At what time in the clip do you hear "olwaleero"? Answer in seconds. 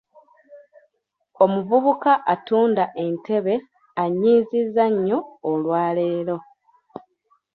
5.49-6.37